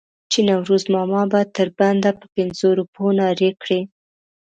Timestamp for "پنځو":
2.35-2.67